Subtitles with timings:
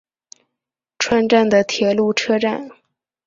[0.97, 2.71] 串站的铁路车站。